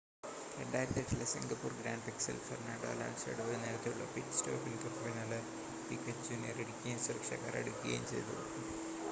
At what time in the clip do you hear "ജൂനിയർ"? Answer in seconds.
6.29-6.57